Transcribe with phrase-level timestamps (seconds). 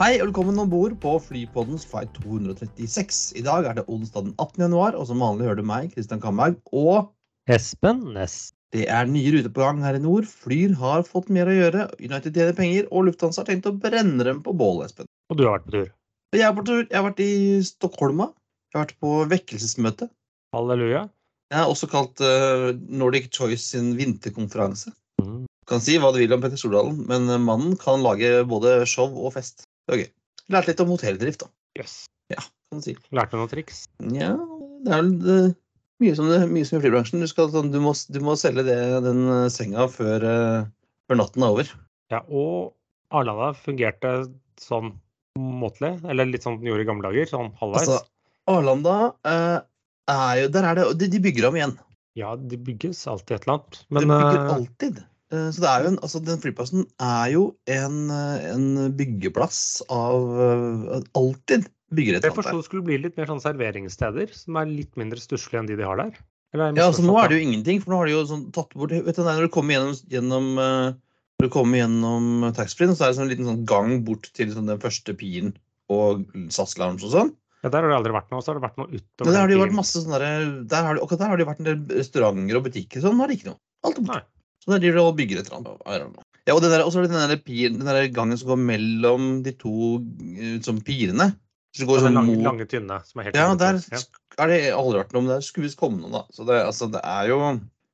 [0.00, 3.16] Hei og velkommen om bord på Flypoddens flight 236.
[3.36, 4.62] I dag er det onsdag den 18.
[4.62, 7.10] januar, og som vanlig hører du meg, Kristian Kamberg, Og
[7.52, 8.54] Espen Næss.
[8.72, 10.24] det er nye ruter på gang her i nord.
[10.24, 14.24] Flyr har fått mer å gjøre, United tjener penger, og Lufthansa har tenkt å brenne
[14.24, 15.10] dem på bål, Espen.
[15.28, 15.92] Og du har vært på tur.
[16.32, 16.82] Jeg er på tur.
[16.86, 17.30] Jeg har vært i
[17.68, 18.32] Stockholma.
[18.72, 20.08] Jeg har vært på vekkelsesmøte.
[20.56, 21.10] Halleluja.
[21.52, 24.96] Jeg har også kalt uh, Nordic Choice sin vinterkonferanse.
[25.20, 25.44] Mm.
[25.68, 29.12] Kan si hva du vil om Petter Stordalen, men eh, mannen kan lage både show
[29.12, 29.66] og fest.
[29.90, 30.10] Det var gøy.
[30.54, 31.48] Lærte litt om hotelldrift, da.
[31.80, 31.94] Yes.
[32.30, 32.92] kan du si.
[33.10, 33.80] Lærte noen triks.
[34.14, 34.36] Ja,
[34.86, 35.38] det er vel det,
[36.02, 37.24] mye, som det, mye som i flybransjen.
[37.24, 40.68] Du, skal, sånn, du, må, du må selge det, den eh, senga før, eh,
[41.10, 41.72] før natten er over.
[42.14, 42.76] Ja, og
[43.10, 44.14] Arlanda fungerte
[44.62, 44.92] sånn
[45.38, 47.90] måtelig, eller litt sånn den gjorde i gamle dager, sånn halvveis.
[47.90, 48.00] Altså,
[48.54, 49.58] Arlanda eh,
[50.14, 51.76] er jo Der er det de, de bygger om igjen.
[52.18, 53.82] ja, det bygges alltid et eller annet.
[53.82, 55.02] De Men bygger eh, alltid.
[55.32, 59.60] Eh, Så det er jo en, altså Den flyplassen er jo en, eh, en byggeplass
[59.86, 62.62] av eh, Alltid bygger et jeg eller annet forsto der.
[62.62, 65.86] det skulle bli litt mer sånn serveringssteder, som er litt mindre stusslige enn de de
[65.86, 66.18] har der.
[66.54, 68.90] Ja, altså Nå er det jo ingenting, for nå har de jo sånn tatt bort
[68.90, 73.18] vet du, Når du kommer gjennom, gjennom Når du kommer gjennom taxfree, så er det
[73.18, 75.54] sånn en liten sånn gang bort til sånn den første piren
[75.90, 77.30] og SAS Lounge og sånn.
[77.62, 78.42] Ja, der har det aldri vært noe.
[78.42, 80.44] Så har det vært noe utover ja, der har det jo vært masse sånne der,
[80.70, 83.02] der har det, akkurat der har det vært en del restauranter og butikker.
[83.04, 83.58] Sånn nå er det ikke noe.
[83.84, 84.26] Alt er borte.
[84.70, 86.20] Så der driver de og bygger et eller annet.
[86.46, 88.60] Ja, og den der, så er det den der, pir, den der gangen som går
[88.68, 91.32] mellom de to eh, som pirene.
[91.74, 94.00] Så det går sånn lange, lange, tynne som er helt Ja, der Ja.
[94.44, 96.22] er det aldri vært noe, men der skulle visst komme noe, da.
[96.34, 97.42] Så det, altså, det er jo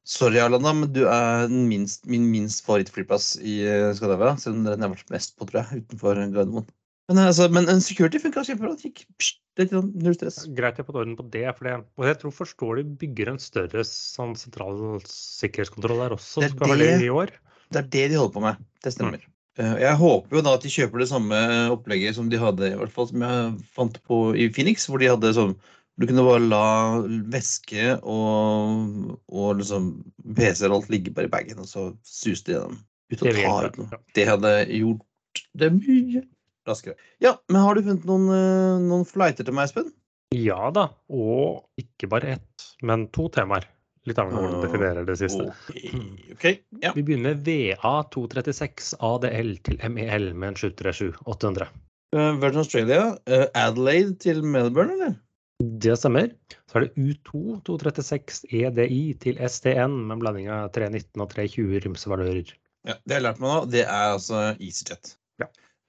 [0.07, 4.37] Sorry, Arlanda, men du er minst, min minst favorittflyplass i eh, Skandinavia.
[4.39, 6.69] Selv om det er den jeg har vært mest på, tror jeg, utenfor Gardermoen.
[7.09, 8.75] Men, eh, altså, men en security funka kjempebra.
[8.75, 10.41] Det gikk pst, litt sånn null stress.
[10.57, 11.47] Greit jeg har fått orden på det.
[11.57, 16.43] For det, og jeg tror forstår de bygger en større sånn sentral sikkerhetskontroll der også.
[16.43, 17.31] Det er det- i år.
[17.71, 18.57] Det er det de holder på med.
[18.83, 19.23] Det stemmer.
[19.23, 19.33] Mm.
[19.57, 21.39] Jeg håper jo da at de kjøper det samme
[21.73, 25.09] opplegget som de hadde, i hvert fall som jeg fant på i Phoenix, hvor de
[25.09, 25.57] hadde sånn
[25.99, 27.01] Du kunne bare la
[27.33, 30.05] væske og, og liksom
[30.37, 32.77] PC-er og alt ligge bare i bagen, og så suste de gjennom.
[33.11, 34.01] ut og ta ut noe.
[34.13, 36.23] Det hadde gjort det mye
[36.69, 36.97] raskere.
[37.23, 39.93] Ja, men har du funnet noen, eh, noen flighter til meg, Espen?
[40.35, 43.69] Ja da, og ikke bare ett, men to temaer.
[44.07, 45.49] Litt avhengig av hvordan du definerer det siste.
[45.51, 46.45] Ok, ok,
[46.83, 46.93] ja.
[46.95, 51.67] Vi begynner med VA236 ADL til MEL med en 737-800.
[52.15, 55.17] Eh, Virgin Australia, eh, Adelaide til Melbourne, eller?
[55.59, 56.31] Det stemmer.
[56.69, 61.81] Så er det U2 236 EDI til STN med en blanding av 319 og 320
[61.87, 62.53] rymsevalører.
[62.87, 63.61] Ja, det har jeg lært meg nå.
[63.73, 65.17] Det er altså EasyJet.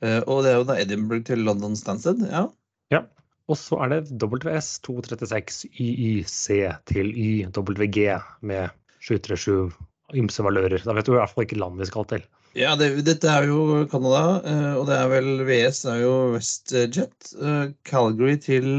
[0.06, 2.22] Eh, og det er jo da Edinburgh til London Stansted.
[2.30, 2.46] Ja.
[2.94, 3.04] ja.
[3.48, 6.48] Og så er det WS 236 YYC
[6.90, 8.00] til YWG
[8.46, 9.72] med 737
[10.18, 10.84] ymse valører.
[10.84, 12.26] Da vet du i hvert fall ikke land vi skal til.
[12.58, 16.16] ja det, dette er jo Canada, eh, og det er vel VS det er jo
[16.36, 17.34] WestJet.
[17.42, 18.70] Eh, Calgary til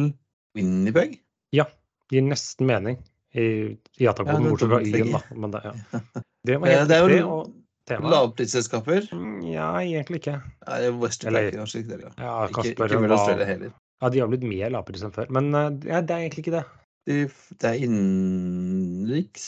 [0.57, 1.19] Winnipeg.
[1.55, 1.69] Ja.
[2.13, 2.97] Gir nesten mening
[3.37, 5.23] i, i Ja, Atakoden, det er bortsett fra Y-en, da.
[5.37, 6.01] Men det, ja.
[6.49, 7.25] det var helt det er riktig.
[7.29, 7.51] Og
[7.89, 9.09] temaet lavprisselskaper.
[9.17, 10.37] Mm, Ja, egentlig ikke.
[10.69, 12.01] Nei, WestJet Eller- er kanskje ikke det.
[12.05, 12.13] Ja.
[12.19, 13.73] Ja, Ikke, ikke Australia heller.
[14.03, 15.31] Ja, de har blitt mer lavpris enn før.
[15.35, 16.65] Men eh, ja, det er egentlig ikke det.
[17.09, 17.17] De,
[17.59, 19.47] det er innenriks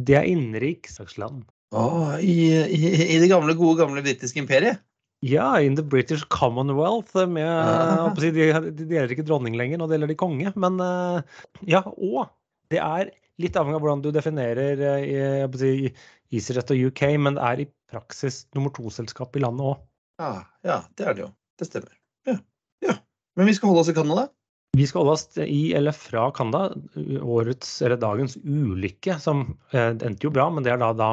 [0.00, 1.42] Det er innenriksland.
[1.72, 1.84] Å,
[2.20, 2.34] i,
[2.68, 2.80] i,
[3.16, 4.80] I det gamle, gode, gamle britiske imperiet.
[5.24, 7.14] Ja, in the British Commonwealth.
[7.30, 8.12] Med, Ah.
[8.18, 10.52] si, de, de deler ikke dronning lenger, nå deler de konge.
[10.58, 11.22] Men eh,
[11.70, 12.28] ja, og
[12.72, 15.92] det er litt avhengig av hvordan du definerer eh, si,
[16.32, 19.80] EasyJet og UK, men det er i praksis nummer to-selskap i landet òg.
[20.20, 20.34] Ja,
[20.66, 21.32] ja, det er det jo.
[21.58, 21.96] Det stemmer.
[22.28, 22.36] Ja.
[22.84, 22.96] ja.
[23.38, 24.28] Men vi skal holde oss i Canada.
[24.76, 26.76] Vi skal holde oss i eller fra Canada.
[27.20, 31.10] Årets, eller dagens ulykke, som eh, endte jo bra, men det er da, da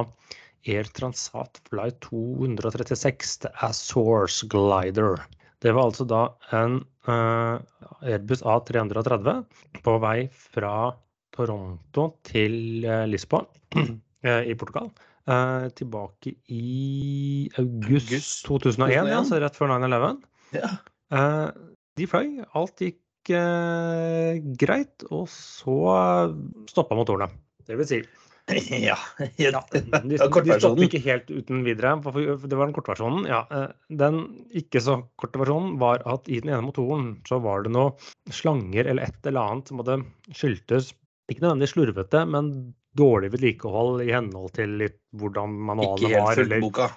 [0.68, 5.19] Air Transat Flight 236, The Azores Glider.
[5.60, 6.22] Det var altså da
[6.56, 7.60] en eh,
[8.07, 9.44] Airbus A330
[9.83, 10.74] på vei fra
[11.39, 13.45] Toronto til eh, Lisboa
[13.80, 14.91] eh, i Portugal.
[15.30, 20.18] Eh, tilbake i august, August 2001, ja, så rett før 9-11.
[20.57, 20.71] Ja.
[22.00, 23.00] De fløy, alt gikk
[24.59, 25.75] greit, og så
[26.71, 27.30] stoppa motorene.
[27.69, 28.00] Det vil si,
[28.89, 28.95] ja.
[29.38, 31.91] ja, de, de, de stoppet ikke helt uten videre.
[32.01, 33.27] for- Det var den kortversjonen.
[33.30, 33.68] Ja, eh,
[34.01, 34.21] den
[34.57, 37.94] ikke så korte versjonen var at i den ene motoren så var det noe
[38.33, 40.00] slanger eller et eller annet som hadde
[40.33, 40.94] skyldtes
[41.29, 42.51] ikke nødvendigvis slurvete, men
[42.97, 46.87] dårlig vedlikehold i henhold til litt hvordan manualene helt Ikke fullt fulgt boka.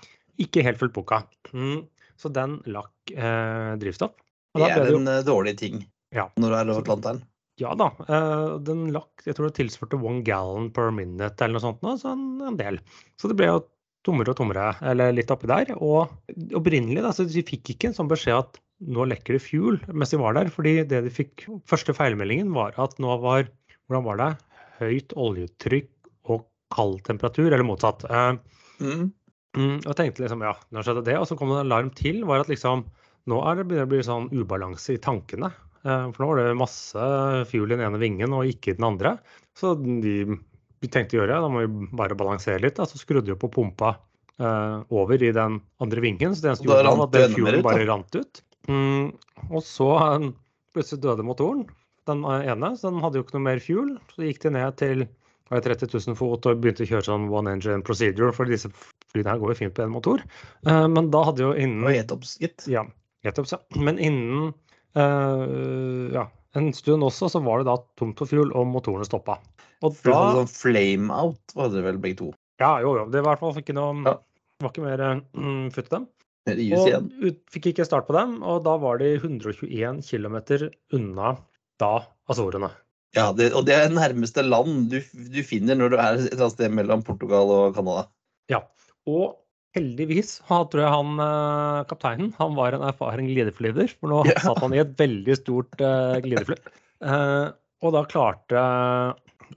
[0.46, 1.18] Ikke helt fullt boka.
[1.52, 1.82] Mm.
[2.16, 4.14] Så den lakk eh, drivstoff.
[4.54, 5.84] Det er det jo- en eh, dårlig ting
[6.14, 6.28] Ja.
[6.36, 7.22] når du er over planteren.
[7.60, 7.90] Ja da.
[8.08, 11.96] eh, den lakk jeg tror det tilsvarte one gallon per minute eller noe sånt, nå,
[12.00, 12.80] så en, en del.
[13.20, 13.60] Så det ble jo
[14.04, 15.74] tommere og tommere, eller litt oppi der.
[15.78, 16.10] Og
[16.58, 20.10] opprinnelig da, så de fikk ikke en sånn beskjed at nå lekker det fuel mens
[20.10, 20.48] de var der.
[20.50, 23.46] fordi det de fikk Første feilmeldingen var at nå var
[23.92, 24.30] Hvordan var det?
[24.80, 25.90] Høyt oljetrykk
[26.32, 28.08] og kald temperatur, eller motsatt.
[28.08, 28.32] Eh,
[28.82, 29.12] Mm.
[29.52, 31.18] Mm, og tenkte liksom, ja, nå skjedde det.
[31.20, 32.22] Og så kom det en alarm til.
[32.26, 32.86] var at liksom,
[33.30, 35.52] Nå er det begynner å bli sånn ubalanse i tankene.
[35.84, 37.04] Eh, for nå var det masse
[37.52, 39.12] fuel i den ene vingen og ikke i den andre.
[39.54, 40.24] Så de,
[40.82, 42.80] vi tenkte å gjøre, da må vi bare balansere litt.
[42.80, 42.88] Da.
[42.90, 43.92] Så skrudde vi på pumpa
[44.42, 46.34] eh, over i den andre vingen.
[46.34, 48.42] Så det eneste gjorde var at den fuelen bare rant ut.
[48.66, 49.12] Mm,
[49.52, 50.28] og så eh,
[50.74, 51.62] plutselig døde motoren.
[52.10, 53.92] Den ene, så den hadde jo ikke noe mer fuel.
[54.14, 55.04] Så gikk de ned til
[55.52, 58.70] 30 000 fot og begynte å kjøre sånn one engine procedure, for disse
[59.12, 60.22] flyene her går jo fint på én motor.
[60.66, 62.64] Eh, men da hadde jo innen Og etops, gitt.
[62.72, 62.86] ja,
[63.28, 63.60] Etops, ja.
[63.76, 64.48] Men innen
[64.98, 66.24] eh, ja,
[66.58, 69.38] en stund også, så var det da tomt for fuel, og motorene stoppa.
[69.82, 72.32] Og da sånn flame out var det vel begge to.
[72.62, 73.06] Ja, jo, jo.
[73.10, 74.18] Det var i hvert fall ikke noe Ja.
[74.62, 75.00] Var ikke mer
[75.34, 76.04] mm, futt dem.
[76.46, 80.36] Og ut, fikk ikke start på dem, og da var de 121 km
[80.94, 81.32] unna
[81.82, 81.92] da
[82.30, 82.70] Azorene.
[83.16, 86.46] Ja, det, og det er nærmeste land du, du finner når du er et eller
[86.46, 88.06] annet sted mellom Portugal og Canada.
[88.52, 88.62] Ja.
[89.10, 89.34] Og
[89.76, 94.38] heldigvis tror jeg han eh, kapteinen han var en erfaren glideflyver, for nå Ja.
[94.44, 96.56] satt han i et veldig stort uh, glidefly.
[97.04, 97.52] Uh,
[97.82, 98.62] og da klarte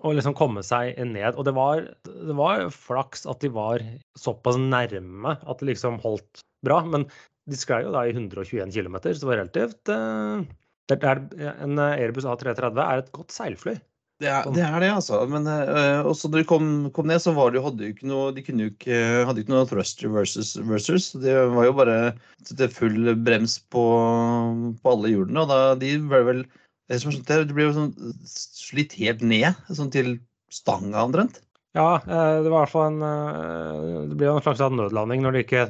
[0.03, 1.37] å liksom komme seg ned.
[1.37, 3.83] Og det var, det var flaks at de var
[4.19, 6.81] såpass nærme at det liksom holdt bra.
[6.87, 7.07] Men
[7.49, 10.45] de sklei jo da i 121 km, så det var relativt eh,
[10.91, 11.21] det er,
[11.63, 13.75] En Airbus A330 er et godt seilfly.
[14.23, 14.55] Det er Sånn.
[14.55, 15.17] det, er det altså.
[15.27, 18.29] Men uh, også når de kom, kom ned, så var det, hadde de ikke noe
[18.35, 21.09] De jo ikke, hadde ikke noe thruster versus versus.
[21.19, 21.97] Det var jo bare
[22.55, 23.83] det full brems på,
[24.79, 25.43] på alle hjulene.
[25.43, 26.45] Og da de ble vel
[26.91, 27.91] det som det ble jo sånn
[28.29, 30.15] slitt helt ned, sånn til
[30.53, 31.41] stanga omtrent.
[31.75, 34.77] Ja, eh, det var i hvert fall en eh, Det blir jo en slags sånn
[34.79, 35.63] nødlanding når de ikke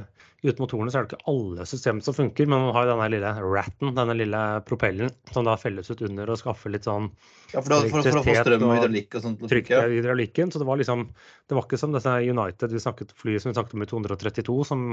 [0.45, 3.31] Uten motorene så er det ikke alle system som funker, men man har denne lille
[3.41, 7.07] ratten, denne lille propellen, som da felles ut under og skaffer litt sånn
[7.53, 9.41] Ja, for, da, for, for å få strøm og hydraulikk og sånt.
[9.41, 10.53] til å funke, hydraulikken.
[10.53, 11.07] Så det var liksom
[11.49, 14.57] Det var ikke som disse United vi snakket flyet som vi snakket om i 232,
[14.69, 14.85] som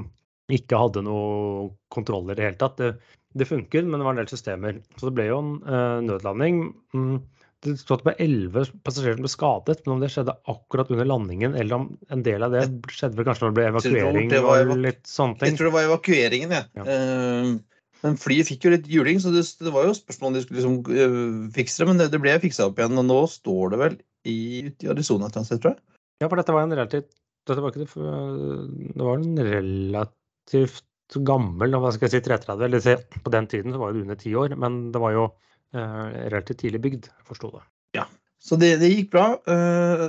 [0.52, 2.80] ikke hadde noe kontroller i det hele tatt.
[2.80, 4.80] Det, det funker, men det var en del systemer.
[4.96, 6.64] Så det ble jo en uh, nødlanding.
[6.96, 7.16] Mm.
[7.62, 10.88] Det sto at det var elleve passasjerer som ble skadet, men om det skjedde akkurat
[10.90, 14.32] under landingen, eller om en del av det skjedde vel kanskje når det ble evakuering
[14.32, 15.52] det var og litt sånne ting?
[15.52, 16.68] Jeg tror det var evakueringen, jeg.
[16.80, 16.86] Ja.
[16.88, 20.42] Uh, men flyet fikk jo litt juling, så det, det var jo spørsmål om de
[20.42, 21.90] skulle liksom, uh, fikse det.
[21.92, 25.30] Men det, det ble fiksa opp igjen, og nå står det vel i, i Arizona
[25.30, 25.84] et sted, tror jeg.
[26.22, 27.12] Ja, for dette var en relativt
[27.48, 32.66] dette var ikke det, det var en relativt gammel, hva skal jeg si, 330.
[32.68, 35.24] Eller på den tiden så var det under ti år, men det var jo
[35.72, 37.62] relativt tidlig bygd, forsto det.
[37.96, 38.06] Ja.
[38.42, 39.26] Så det, det gikk bra.
[39.46, 40.04] Eh,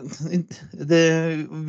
[0.90, 1.06] det,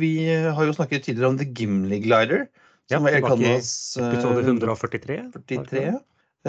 [0.01, 2.47] vi har jo snakket tidligere om The Gimli Glider,
[2.89, 5.17] Ja, som var Air tilbake Canadas eh, Episode 143.
[5.35, 5.83] 43,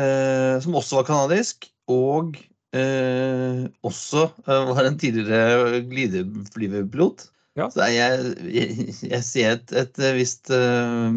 [0.00, 2.38] eh, som også var kanadisk, og
[2.76, 7.28] eh, også eh, var en tidligere glideflyverpilot.
[7.56, 7.70] Ja.
[7.72, 11.08] Så jeg, jeg, jeg ser et, et visst uh,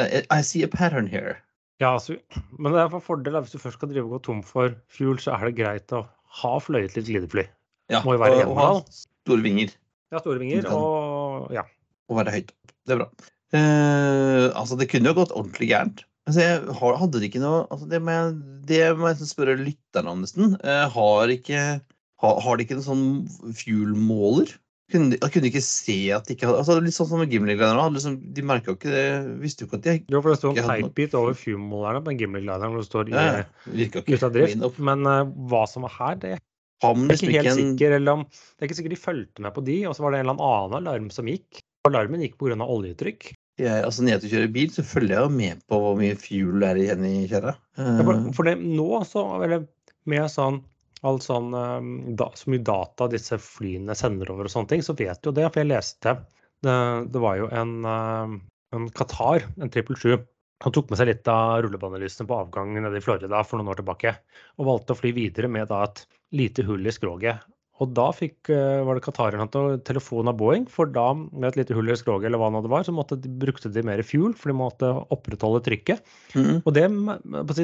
[0.00, 1.36] eh, I see a pattern here.
[1.80, 2.18] Ja, altså,
[2.58, 5.16] men det er for fordel hvis du først skal drive og gå tom for fuel,
[5.22, 6.02] så er det greit å
[6.42, 7.46] ha fløyet litt glidefly.
[7.90, 9.72] Ja, Må jo være og- og ha store vinger
[10.12, 10.72] Ja, store vinger Kan.
[10.76, 11.62] og ja.
[12.10, 12.72] og være høyt opp.
[12.86, 13.08] Det er bra.
[13.56, 16.04] Eh, altså, det kunne jo gått ordentlig gærent.
[16.28, 18.34] Altså, jeg har, hadde ikke noe altså, Det må jeg,
[18.68, 20.52] det må jeg nesten spørre lytterne om, nesten.
[20.62, 21.80] Eh, har, ikke,
[22.20, 24.52] har, har de ikke noen sånn fuel-måler?
[24.90, 27.86] Kunne de, kunne ikke se at de ikke hadde altså, Litt sånn som med Gimli-gliderne.
[27.94, 29.06] Liksom, de merka jo ikke det
[29.42, 32.20] Visste jo ikke at de Jo, for det sto en teipbit over fuel-målerne på en
[32.20, 33.26] Gimli-glideren hvor det står ja,
[33.70, 34.04] ikke.
[34.08, 34.80] ute av drift.
[34.90, 36.40] Men uh, hva som var her, det Jeg
[36.88, 39.54] er liksom ikke helt en sikker, eller om, det er ikke sikkert de fulgte med
[39.56, 41.60] på de, og så var det en eller annen alarm som gikk.
[41.88, 42.56] Alarmen gikk pga.
[42.64, 43.30] oljetrykk.
[43.60, 46.60] jeg, altså, Når jeg kjører bil, så følger jeg jo med på hvor mye fuel
[46.64, 47.54] det er igjen i kjerra.
[47.76, 49.66] Ja, for- For det, nå så, eller
[50.08, 50.62] med sånn
[51.06, 54.96] all sånn, eh, da, så mye data disse flyene sender over og sånne ting, så
[54.98, 55.48] vet jo det.
[55.48, 56.20] For jeg leste
[56.60, 56.72] Det,
[57.08, 58.32] det var jo en, eh,
[58.76, 60.26] en Qatar, en 777.
[60.60, 63.80] Han tok med seg litt av rullebanelysene på avgang nede i Florida for noen år
[63.80, 64.12] tilbake.
[64.60, 66.04] Og valgte å fly videre med da et
[66.36, 67.40] lite hull i skroget.
[67.80, 71.62] Og da fikk, eh, var det qatarerne til telefon av Boeing, for da med et
[71.62, 74.02] lite hull i skroget eller hva nå det var, så måtte de, brukte de mer
[74.04, 76.04] fuel, for de måtte opprettholde trykket.
[76.36, 76.60] Mm.
[76.60, 76.84] Og det,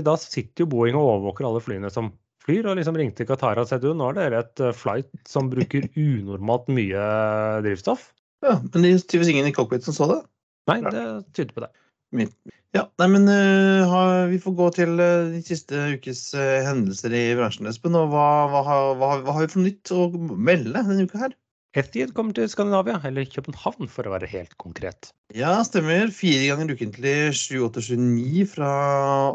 [0.09, 2.14] da sitter jo Boeing og overvåker alle flyene som
[2.47, 5.50] flyr, og liksom ringte Qatar og sa du, nå er dere et eh, flight som
[5.53, 7.09] bruker unormalt mye
[7.67, 8.12] drivstoff.
[8.45, 10.21] Ja, men det er tydeligvis ingen i cockpit som så det.
[10.71, 11.05] Nei, det
[11.37, 11.73] tyder på det.
[12.76, 17.23] Ja, nei, men uh, vi får gå til uh, de siste ukes uh, hendelser i
[17.38, 17.97] bransjen, Espen.
[17.99, 21.37] Og hva, hva, har- hva, hva har vi for nytt å melde denne uka her?
[21.76, 25.11] Etihad kommer til Skandinavia, eller København for å være helt konkret.
[25.37, 26.09] Ja, stemmer.
[26.15, 28.71] Fire ganger ukentlig 7, 8, 7, 9 fra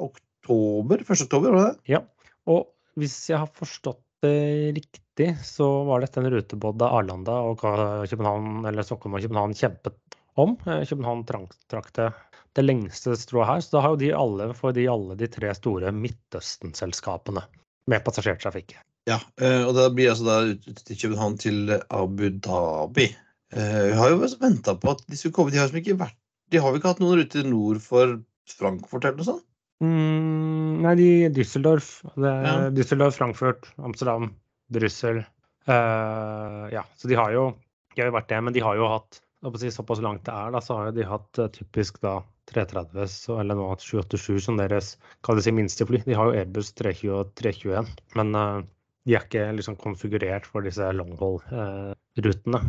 [0.02, 1.04] oktober?
[1.06, 1.26] 1.
[1.28, 1.76] oktober, var det?
[1.94, 2.02] Ja.
[2.50, 2.66] Og
[3.00, 8.66] hvis jeg har forstått det riktig, så var dette en rute både Arlanda og København,
[8.70, 9.98] eller Stockholm og København kjempet
[10.40, 10.54] om.
[10.68, 12.12] Eh, København trakk, det,
[12.58, 13.64] det lengste strået her.
[13.66, 17.44] Så da har jo de alle, for de alle de tre store Midtøsten-selskapene
[17.90, 18.78] med passasjertrafikk.
[19.10, 23.10] Ja, eh, og da blir altså da ut til København til Abu Dhabi.
[23.52, 25.54] Eh, Vi har jo venta på at de skulle komme.
[25.54, 26.18] De har, liksom ikke vært,
[26.52, 28.20] de har ikke hatt noen ruter nord for
[28.52, 29.48] Frankfurt eller noe sånt?
[29.82, 32.02] Mm, nei, de Düsseldorf.
[32.16, 32.70] Det Ja.
[32.70, 34.36] Düsseldorf, Frankfurt, Amsterdam,
[34.70, 35.24] Brussel.
[35.68, 37.54] Uh, ja, så de har jo
[37.96, 39.20] De har jo vært det, men de har jo hatt
[39.60, 43.40] si, Såpass langt det er, da, så har de hatt eh, typisk da 330 så,
[43.42, 44.94] eller nå 787 som deres
[45.28, 46.00] det si minstefly.
[46.06, 48.62] De har jo Airbus 320 og 321, men uh,
[49.04, 52.62] de er ikke liksom konfigurert for disse longhold-rutene.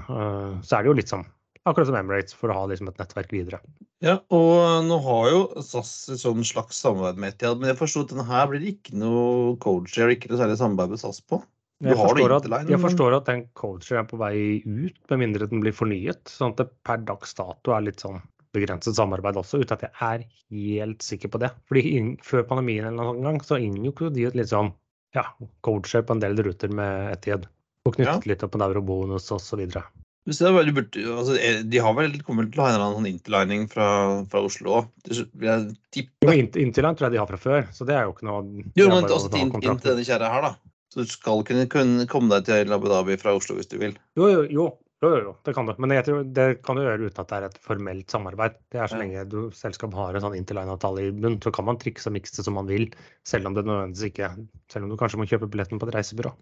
[0.64, 1.26] så er det jo litt sånn
[1.69, 3.62] akkurat som Emirates, for å ha liksom et nettverk videre.
[4.02, 8.02] Ja, og nå har jo SAS et sånn slags samarbeid med Etihad, men jeg forsto
[8.02, 11.42] at denne her blir det ikke noe codeshare, ikke noe særlig samarbeid med SAS på.
[11.83, 15.62] Jeg forstår, at, jeg forstår at den coachen er på vei ut, med mindre den
[15.64, 16.31] blir fornyet.
[16.31, 18.21] Sånn at det per dags dato er litt sånn
[18.54, 21.50] begrenset samarbeid også, uten at jeg er helt sikker på det.
[21.71, 24.71] Fordi inn, før pandemien eller noen gang, så inngikk jo de et litt sånn
[25.16, 25.26] ja,
[25.66, 27.49] coacher på en del ruter med Etiad.
[27.88, 29.64] Og knyttet litt opp en eurobonus osv.
[30.23, 33.87] Altså, eh, de har vel kommet til å ha en eller annen sånn interlining fra,
[34.31, 35.64] fra Oslo òg, vil jeg
[35.95, 36.35] tippe.
[36.62, 38.45] Interline tror jeg de har fra før, så det er jo ikke noe
[38.79, 40.52] Jo, men også til, inn, til denne kjerra her, da.
[40.93, 43.97] Så du skal kunne, kunne komme deg til Abu Dhabi fra Oslo hvis du vil.
[44.21, 44.67] Jo, jo, jo,
[45.02, 45.73] jo, jo, jo, det kan du.
[45.83, 48.61] Men jeg tror det kan du gjøre uten at det er et formelt samarbeid.
[48.71, 49.02] Det er så Ja.
[49.02, 52.45] lenge du selskap har en sånn interline-avtale i bunn, så kan man trikse og mikse
[52.45, 52.93] som man vil,
[53.26, 54.31] selv om det nødvendigvis ikke
[54.71, 56.37] Selv om du kanskje må kjøpe billetten på et reisebyrå.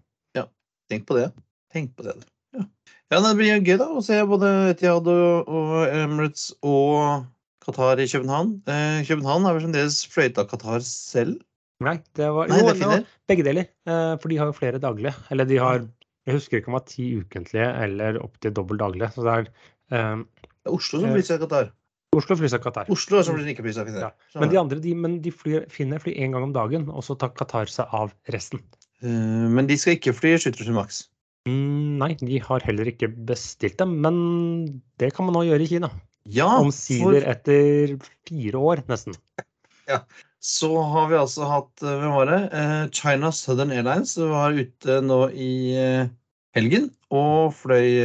[0.91, 1.31] Tenk på det.
[1.71, 2.17] Tenk på det.
[2.57, 2.65] Ja,
[3.11, 7.25] ja det blir gøy da å se både Etihad og, Emirates og
[7.63, 8.55] Qatar i København.
[8.67, 11.39] Eh, København er vel fremdeles fløyta Qatar selv?
[11.81, 13.67] Nei, det var Nei, jo, det nå- begge deler.
[13.89, 15.15] Eh, for de har jo flere daglige.
[15.33, 15.87] Eller de har
[16.27, 19.07] Jeg husker ikke om det var ti ukentlige eller opptil dobbelt daglige.
[19.15, 19.47] Så det er
[19.97, 21.71] eh, Det er Oslo som Eh, flyr seg Qatar.
[22.13, 22.89] Oslo flyr seg Qatar.
[22.93, 23.89] Oslo som blir ikke flyr seg.
[23.97, 27.01] Ja, Men de andre de, men de flyr, finner fly én gang om dagen, og
[27.07, 28.61] så tar Qatar seg av resten.
[29.01, 31.07] Eh, men de skal ikke fly 7000 maks.
[31.49, 34.17] Mm, nei, de har heller ikke bestilt dem, men
[35.01, 35.89] det kan man nå gjøre i Kina.
[36.29, 37.95] Ja, Omsider etter
[38.29, 39.17] fire år, nesten.
[39.89, 39.97] Ja.
[40.39, 42.37] så har vi altså hatt eh, Hvem var det?
[42.55, 46.05] Eh, China Southern Airlines var ute nå i eh,
[46.55, 47.97] helgen og fløy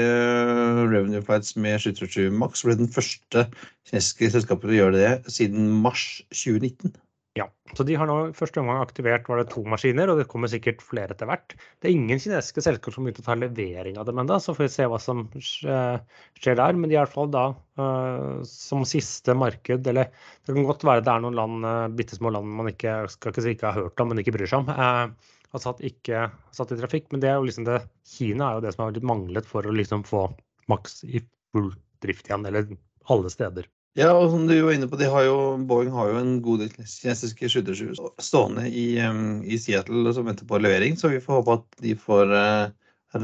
[0.88, 2.64] revenue flights med 737 Max.
[2.66, 3.44] Ble den første
[3.86, 6.96] kinesiske selskapet til å gjøre det siden mars 2019.
[7.36, 7.44] Ja,
[7.76, 10.80] så de har nå første omgang aktivert var det to maskiner, og det kommer sikkert
[10.80, 11.52] flere etter hvert.
[11.82, 14.64] Det er ingen kinesiske selskaper som begynte å ta levering av dem ennå, så får
[14.64, 16.78] vi se hva som skjer der.
[16.80, 20.88] Men de er i hvert fall da eh, som siste marked, eller det kan godt
[20.88, 23.68] være det er noen land, uh, bitte små land man ikke skal ikke si ikke
[23.68, 24.72] har hørt om, men ikke bryr seg om.
[24.72, 26.26] eh, har satt, ikke,
[26.56, 27.82] satt i trafikk, men det er jo liksom det,
[28.16, 30.30] Kina er jo det som har manglet for å liksom få
[30.72, 31.20] maks i
[31.52, 31.74] full
[32.04, 32.72] drift igjen, eller
[33.12, 33.68] alle steder.
[33.96, 36.60] Ja, og som du var inne på, de har jo, Boeing har jo en god
[36.60, 41.54] del kinesiske 737 stående i, i Seattle som venter på levering, så vi får håpe
[41.56, 42.74] at de får eh,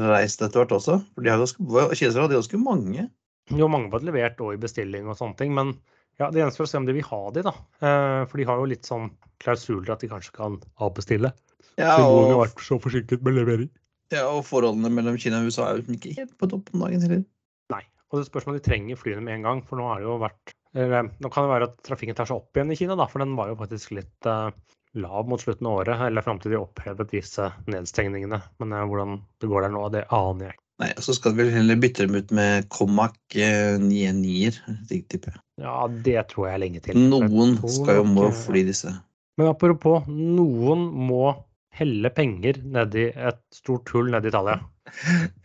[0.01, 0.97] reist etter hvert også.
[1.13, 1.61] For de har ganske,
[1.93, 3.05] kinesere hadde ganske mange.
[3.53, 5.75] Jo, mange ble levert og i bestilling og sånne ting, men
[6.21, 7.53] ja, det gjenstår å se om de vil ha de, da.
[7.85, 9.11] Eh, for de har jo litt sånn
[9.43, 11.33] klausuler at de kanskje kan avbestille.
[11.77, 13.69] Ja, Siden Boeing har og, vært så forsinket med levering.
[14.13, 17.05] ja, og forholdene mellom Kina og USA er jo ikke helt på topp om dagen
[17.05, 17.23] heller.
[17.73, 17.83] Nei.
[18.09, 20.19] Og det spørs om de trenger flyene med en gang, for nå har det jo
[20.21, 23.21] vært Nå kan det være at trafikken tar seg opp igjen i Kina, da, for
[23.21, 24.49] den var jo faktisk litt eh,
[24.97, 28.39] lav mot slutten av året, eller fram til de opphevet disse nedstengningene.
[28.61, 30.63] Men eh, hvordan det går der nå, det aner jeg ikke.
[30.81, 34.57] Nei, så skal vel heller bytte dem ut med Comac 99-er,
[34.89, 35.41] tipper jeg.
[35.61, 35.75] Ja,
[36.07, 36.97] det tror jeg lenge til.
[36.97, 38.95] Noen skal jo må eh, fly disse.
[39.37, 41.35] Men apropos, noen må
[41.73, 44.59] helle penger nedi et stort hull nedi Italia.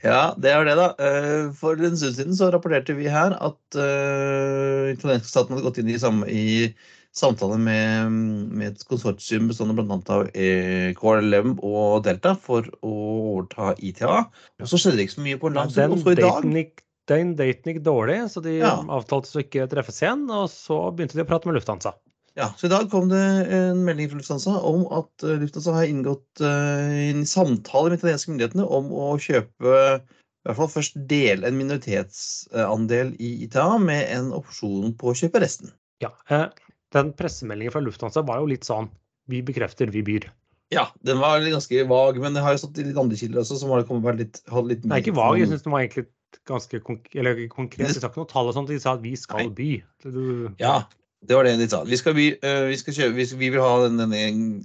[0.02, 0.88] Ja, det er det, da.
[0.98, 5.78] Eh, For en stund siden så rapporterte vi her at uh, italienske staten hadde gått
[5.80, 6.72] inn i, samme, i
[7.16, 8.12] samtale med,
[8.50, 9.98] med et konsortium bestående bl.a.
[10.14, 12.92] av eh, KLM og Delta for å
[13.38, 14.20] overta ITA.
[14.58, 15.80] Og så skjedde det ikke så mye på en lang stund.
[15.86, 18.74] Den Og så i dag den daten gikk dårlig, så de Ja.
[18.84, 20.26] avtalte så ikke treffes igjen.
[20.28, 21.94] Og så begynte de å prate med Lufthansa.
[22.38, 23.18] Ja, så I dag kom det
[23.50, 28.30] en melding fra Lufthansa om at eh, Lufthansa har inngått eh, en samtale med italienske
[28.30, 34.30] myndighetene om å kjøpe i hvert fall først dele en minoritetsandel i ITA med en
[34.36, 35.72] opsjon på å kjøpe resten.
[36.04, 36.46] Ja, eh,
[36.94, 38.86] Den pressemeldingen fra Lufthansa var jo litt sånn
[39.28, 40.28] Vi bekrefter, vi byr.
[40.72, 43.58] Ja, den var ganske vag, men det har jo stått i litt andre kilder også
[43.60, 46.06] som har kommet litt, hadde litt Nei, ikke vag, jeg syns den var egentlig
[46.48, 47.88] ganske konk eller konkret.
[47.88, 49.70] De sa ikke noe tall og sånt, de sa at vi skal by.
[50.04, 50.22] Du,
[50.60, 50.82] Ja,
[51.26, 51.82] Det var det de sa.
[51.84, 54.20] Vi, skal, vi, eh, vi, skal kjøpe, vi, vi vil ha den, denne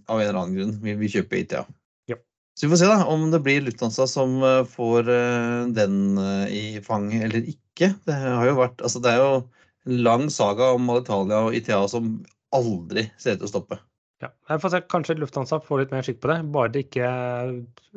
[0.05, 0.75] av en eller annen grunn.
[0.83, 1.63] Vi vil kjøpe ITA.
[2.11, 2.19] Ja.
[2.53, 6.19] Så vi får se da, om det blir Lufthansa som eh, får eh, den
[6.53, 7.95] i fanget eller ikke.
[8.05, 9.33] Det har jo vært, altså det er jo
[9.89, 12.13] en lang saga om Alitalia og ITA som
[12.53, 13.79] aldri ser ut til å stoppe.
[14.23, 14.29] Ja.
[14.53, 17.07] Jeg får se, Kanskje Lufthansa får litt mer skikk på det, bare det ikke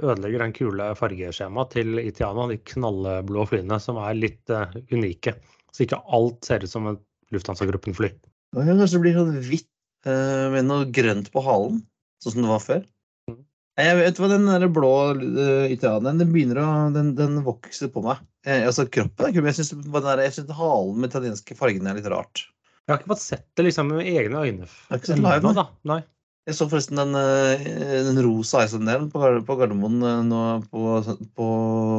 [0.00, 5.36] ødelegger den kule fargeskjemaet til Itiana, de knallblå flyene som er litt uh, unike.
[5.70, 7.02] Så ikke alt ser ut som et
[7.34, 8.10] Lufthansa-gruppen-fly.
[8.56, 11.82] Det kan kanskje bli sånn hvitt eh, med noe grønt på halen,
[12.24, 12.82] sånn som det var før.
[13.28, 13.42] Mm.
[13.82, 18.00] Jeg vet hva den der blå uh, italieneren, den begynner å Den, den vokser på
[18.06, 18.22] meg.
[18.48, 22.46] Jeg, altså Kroppen er kul, men jeg syns halen med italienske fargene er litt rart.
[22.86, 24.68] Jeg har ikke fått sett det liksom med egne øyne.
[24.70, 25.66] Jeg har ikke sett live, da.
[25.90, 26.00] Nei.
[26.46, 31.00] Jeg så forresten den, eh, den rosa Icelanderen på, på Gardermoen eh, nå på,
[31.34, 31.46] på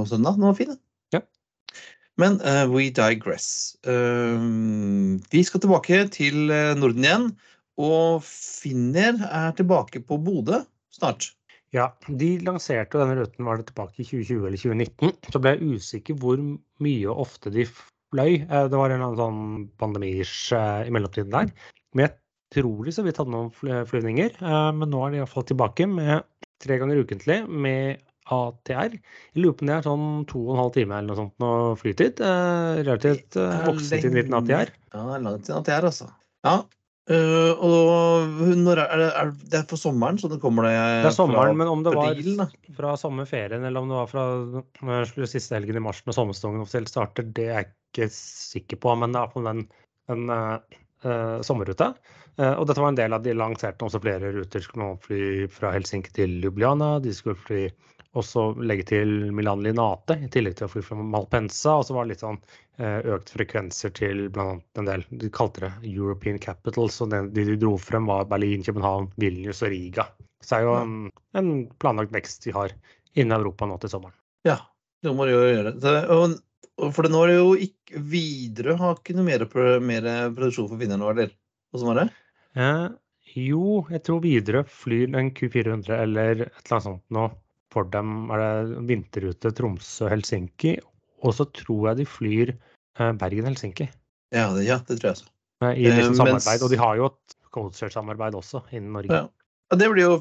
[0.07, 0.37] søndag.
[0.39, 0.79] Den var fin, den.
[2.17, 3.77] Men uh, we digress.
[3.85, 4.41] Uh,
[5.31, 7.27] vi skal tilbake til eh, Norden igjen.
[7.77, 11.29] Og Finner er tilbake på Bodø snart.
[11.75, 15.11] Ja, de lanserte denne ruten var det tilbake i 2020 eller 2019.
[15.29, 18.47] Så ble jeg usikker hvor mye og ofte de fløy.
[18.47, 21.51] Det var en eller annen sånn pandemiish i mellomtiden der.
[21.93, 22.15] Men jeg
[22.55, 24.39] tror de så vidt hadde noen flyvninger.
[24.79, 26.25] Men nå er de iallfall tilbake med
[26.63, 28.95] tre ganger ukentlig med ATR.
[28.97, 31.43] Jeg lurer på om det er sånn to og en halv time eller noe sånt
[31.43, 32.23] nå flytid.
[32.23, 34.39] Eh, Relativt eh, voksen til en liten.
[34.39, 34.73] ATR.
[34.91, 36.09] Ja, det er langt til at jeg er, altså.
[36.47, 36.57] Ja.
[37.07, 41.15] Uh, og når er det, er det for sommeren, så det kommer det Det er
[41.15, 45.29] sommeren, men om det var bilen, fra fra sommerferien eller om det var fra skulle
[45.31, 48.97] siste helgen i mars når sommersesongen offisielt starter, det er jeg ikke sikker på.
[48.99, 49.63] Men det er iallfall den,
[50.11, 51.93] den uh, sommerruta.
[52.35, 54.67] Uh, og dette var en del av de lanserte også flere ruter.
[54.67, 56.97] Skulle man fly fra Helsinki til Ljubljana.
[56.99, 57.69] De skulle fly
[58.17, 61.77] også legge til Milan Linate, i tillegg til å fly fra Malpensa.
[61.79, 62.39] Og så var det litt sånn
[62.81, 64.57] eh, økt frekvenser til bl.a.
[64.79, 68.65] en del De kalte det European Capitals, og det de, de dro frem, var Berlin,
[68.65, 70.07] København, Vilnius og Riga.
[70.43, 70.97] Så det er jo en,
[71.37, 72.75] en planlagt vekst de har
[73.17, 74.17] innen Europa nå til sommeren.
[74.47, 74.59] Ja,
[75.03, 75.73] det må de jo gjøre.
[75.81, 76.37] Så, og,
[76.77, 79.49] og for nå er det jo ikke Widerøe har ikke noe mer,
[79.81, 81.35] mer produksjon for vinneren nå, eller?
[81.75, 82.07] Åssen var det?
[82.57, 82.87] Eh,
[83.37, 87.27] jo, jeg tror Widerøe flyr en Q400 eller et eller annet sånt nå.
[87.73, 90.77] For dem er det vinterrute Tromsø-Helsinki.
[91.25, 93.87] Og så tror jeg de flyr eh, Bergen-Helsinki
[94.35, 95.25] Ja, det, ja, det tror jeg
[95.65, 96.63] eh, i liksom samarbeid.
[96.63, 99.23] Og de har jo et codeshare-samarbeid også innen Norge.
[99.23, 99.27] Ja.
[99.75, 100.17] Det blir jo,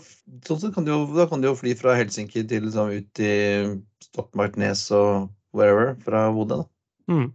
[0.48, 3.20] sånn sett kan de jo, da kan de jo fly fra Helsinki til liksom, ut
[3.22, 3.34] i
[4.08, 6.64] Stokmarknes og wherever fra Bodø.
[7.06, 7.28] Mm.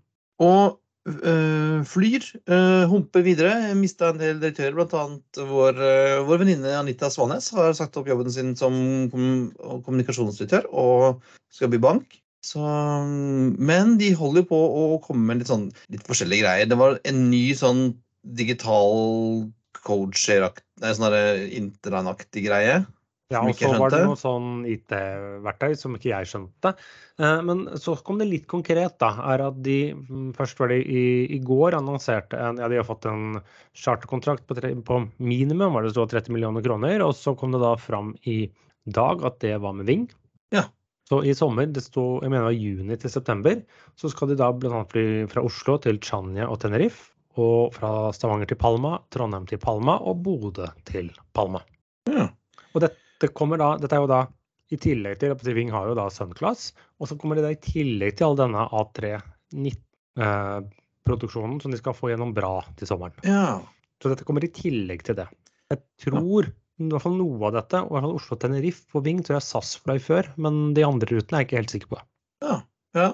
[0.43, 3.73] Og flyr, øh, humper videre.
[3.75, 5.05] Mista en del direktører, bl.a.
[5.49, 11.71] vår, øh, vår venninne Anita Svanes har sagt opp jobben sin som kommunikasjonsdirektør og skal
[11.71, 12.19] bli bank.
[12.45, 12.61] Så,
[13.57, 16.69] men de holder på å komme med litt, sånn, litt forskjellige greier.
[16.69, 17.91] Det var en ny sånn
[18.37, 19.45] digital
[19.81, 21.09] coacher-aktig, sånn
[22.45, 22.81] greie.
[23.31, 26.73] Ja, og så var det noe sånn IT-verktøy som ikke jeg skjønte.
[27.21, 29.13] Eh, Men så kom det litt konkret, da.
[29.31, 32.87] Er at de mm, først var det i, i går annonserte en Ja, de har
[32.87, 33.39] fått en
[33.77, 37.05] charterkontrakt på, på minimum var det så 30 millioner kroner.
[37.07, 38.43] Og så kom det da fram i
[38.91, 40.09] dag at det var med Ving.
[40.51, 40.67] Ja.
[41.07, 43.57] Så i sommer, det sto, jeg mener det var juni til september,
[43.99, 44.83] så skal de da bl.a.
[44.91, 47.09] fly fra Oslo til Chania og Tenerife.
[47.39, 51.61] Og fra Stavanger til Palma, Trondheim til Palma og Bodø til Palma.
[52.11, 52.27] Ja.
[52.71, 54.21] Og dette kommer da, dette er jo da
[54.71, 56.61] i tillegg til Ving har jo da Sunclass,
[57.01, 62.05] og så kommer det da i tillegg til all denne A3-produksjonen som de skal få
[62.13, 63.15] gjennom bra til sommeren.
[63.27, 63.51] ja.
[64.01, 65.27] Så dette kommer i tillegg til det.
[65.69, 66.43] Jeg tror
[66.81, 69.37] i hvert fall noe av dette, og i hvert fall Oslo Tenerife på Ving, tror
[69.37, 71.99] jeg SAS fløy før, men de andre rutene er jeg ikke helt sikker på.
[72.41, 72.55] Ja,
[72.97, 73.09] ja.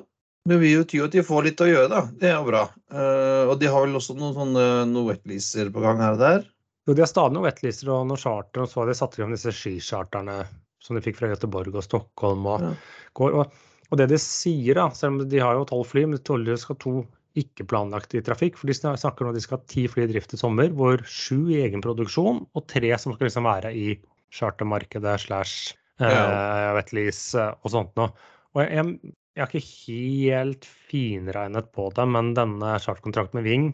[0.48, 2.08] Det vil jo ty at de får litt å gjøre, da.
[2.22, 2.64] Det er jo bra.
[2.88, 6.48] Uh, og de har vel også noen sånne noe wetleaser på gang her og der.
[6.88, 9.22] Jo, de har stadig noen wetlister og noen charter, og så har de satt i
[9.22, 10.38] gang disse skicharterne
[10.84, 12.74] som de fikk fra Göteborg og Stockholm og Ja.
[13.20, 13.34] går.
[13.42, 13.54] Og,
[13.92, 16.80] og det de sier, da, selv om de har jo tolv fly, men de skal
[16.80, 17.02] to
[17.38, 18.56] ikke planlagt i trafikk.
[18.58, 21.04] For de snakker om at de skal ha ti fly i drift i sommer, hvor
[21.04, 24.00] sju i egen produksjon og tre som skal liksom være i
[24.34, 26.74] chartermarkedet slash eh, Ja.
[26.78, 28.10] wetlease eh, og sånt noe.
[28.56, 33.68] Og jeg, jeg, jeg har ikke helt finregnet på det, men denne charterkontrakten med Ving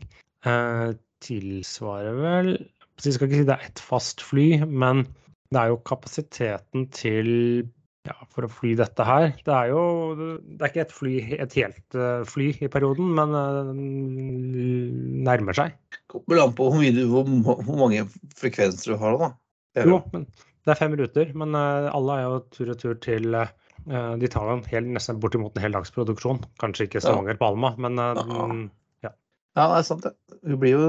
[0.49, 2.55] eh, tilsvarer vel
[2.99, 5.05] så Jeg skal ikke si det er ett fast fly, men
[5.53, 7.29] det er jo kapasiteten til
[8.03, 9.29] ja, for å fly dette her.
[9.45, 9.81] Det er jo
[10.17, 11.13] det er ikke et, fly,
[11.45, 13.69] et helt eh, fly i perioden, men eh,
[15.29, 15.77] nærmer seg.
[16.11, 18.05] Kommer an på hvor, mye, du- hvor, mange
[18.39, 19.31] frekvenser du har, da.
[19.87, 23.33] Jo, men det er fem ruter, men eh, alle er jo tur og tur til
[23.83, 26.43] De tar jo hel, nesten bortimot en heldagsproduksjon.
[26.61, 27.17] Kanskje ikke Ja.
[27.35, 29.11] på Alma, men Ja.
[29.55, 30.13] Ja, det er sant, det.
[30.41, 30.85] Det blir jo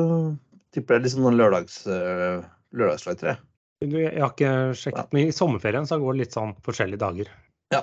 [0.74, 2.42] Tipper det er liksom noen lørdags, uh,
[2.74, 3.38] lørdagsflighter.
[3.84, 7.30] Jeg har ikke sjekket, men i sommerferien så går det litt sånn forskjellige dager.
[7.74, 7.82] Ja.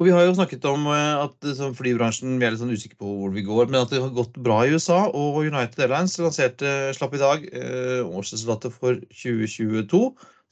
[0.00, 3.12] Og vi har jo snakket om at sånn, flybransjen vi er litt sånn usikre på
[3.20, 5.04] hvor vi går, men at det har gått bra i USA.
[5.14, 10.02] Og United Airlines lanserte, slapp i dag eh, årsresultatet for 2022.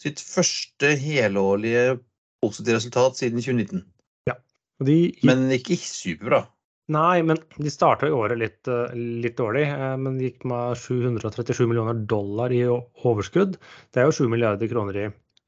[0.02, 1.98] Sitt første helårlige
[2.42, 3.82] positive resultat siden 2019.
[4.30, 4.38] Ja.
[4.86, 6.44] De, men ikke superbra.
[6.92, 9.64] Nei, men de starta i året litt, litt, dårlig.
[10.02, 13.56] Men de gikk med 737 millioner dollar i overskudd.
[13.94, 15.06] Det er jo 7 milliarder kroner i,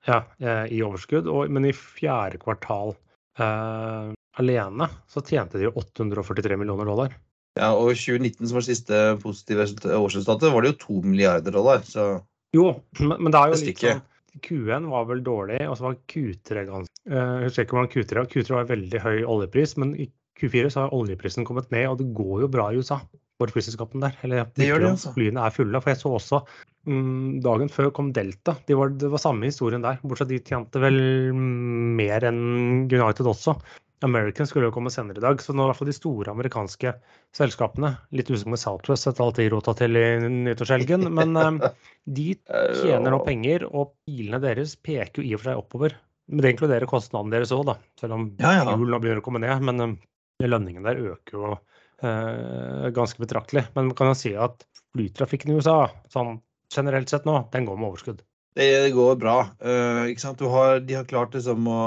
[0.09, 0.23] ja,
[0.71, 1.29] i overskudd.
[1.53, 2.95] Men i fjerde kvartal
[3.39, 7.15] eh, alene så tjente de 843 millioner dollar.
[7.55, 11.85] Ja, og i 2019, som var siste positive årsresultatet, var det jo 2 milliarder dollar.
[11.87, 12.09] Så
[12.55, 14.03] Jo, men, men det er jo litt sånn
[14.43, 18.57] Q1 var vel dårlig, og så var Q3 ganske Jeg husker ikke om Q3 Q3
[18.57, 20.09] var veldig høy oljepris, men i
[20.41, 23.01] Q4 så har oljeprisen kommet ned, og det går jo bra i USA
[23.41, 24.19] for flyselskapene der.
[24.27, 25.15] Eller det gjør det, altså.
[25.15, 25.81] flyene er fulle.
[25.83, 26.43] For jeg så også
[26.91, 28.57] um, dagen før kom Delta.
[28.69, 31.01] De var, det var samme historien der, bortsett de tjente vel
[31.35, 32.45] mer enn
[32.91, 33.57] United også.
[34.05, 36.91] American skulle jo komme senere i dag, så nå i hvert fall de store amerikanske
[37.33, 41.61] selskapene Litt usikker med Southwest etter alt de rota til i nyttårshelgen, men um,
[42.05, 45.97] de tjener nå penger, og bilene deres peker jo i og for seg oppover.
[46.29, 47.79] Men det inkluderer kostnadene deres òg, da.
[48.01, 48.77] Selv om ja, ja.
[48.77, 49.65] nå begynner å komme ned.
[49.65, 49.97] Men um,
[50.43, 53.67] lønningen der øker jo eh, ganske betraktelig.
[53.75, 56.39] Men man kan jo si at flytrafikken i USA, sånn
[56.75, 58.23] generelt sett nå, den går med overskudd.
[58.55, 59.39] Det går bra.
[59.59, 60.43] Uh, ikke sant?
[60.47, 61.81] Har, de har klart liksom å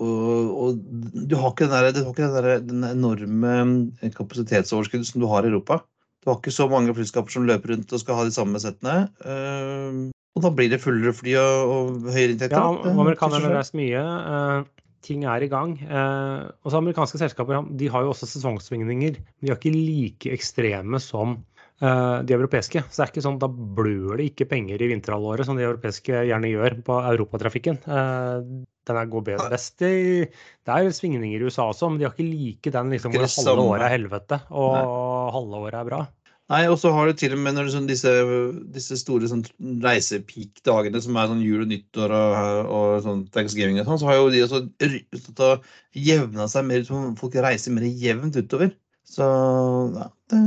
[0.00, 0.76] og, og,
[1.28, 3.56] du har ikke, den, der, du har ikke den, der, den, enorme
[4.00, 5.82] eh, kapasitetsoverskuddet som du har i Europa.
[6.24, 9.10] Du har ikke så mange flyskaper som løper rundt og skal ha de samme settene.
[9.20, 12.56] Uh, og da blir det fullere fly og, og høyere inntekter.
[12.56, 14.00] Ja, amerikanerne har reist mye.
[14.00, 15.76] Uh, ting er i gang.
[15.80, 19.20] Eh, og så amerikanske selskaper de har jo også sesongsvingninger.
[19.20, 21.38] De er ikke like ekstreme som
[21.80, 22.82] Eh, de europeiske.
[22.92, 26.26] Så det er ikke sånn, da blør det ikke penger i vinterhalvåret, som de europeiske
[26.28, 27.78] gjerne gjør på europatrafikken.
[27.88, 28.34] Eh,
[28.90, 32.26] den går bedre best i Det er svingninger i USA også, men de har ikke
[32.26, 36.00] like den liksom, hvor halve året er helvete og halve året er bra.
[36.50, 38.10] Nei, og så har du til og med sånn, disse,
[38.74, 39.44] disse, store sånn,
[39.84, 44.18] reisepeak-dagene som er sånn jul og nyttår og, og sånn thanksgiving og sånn, så har
[44.18, 45.50] jo de også
[45.94, 46.82] jevna seg mer,
[47.20, 48.74] folk reiser mer jevnt utover.
[49.06, 49.26] Så
[49.94, 50.40] ja, det,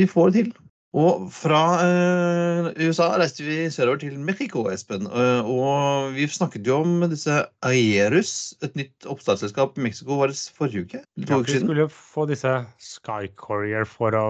[0.00, 0.61] de får det til.
[0.92, 5.06] Og fra eh, USA reiste vi sørover til Mexico, Espen.
[5.08, 10.36] Eh, og vi snakket jo om disse Aerus, et nytt oppstartsselskap i Mexico, var det
[10.52, 11.00] forrige uke?
[11.24, 14.26] Ja, vi skulle jo få disse Sky Courier for å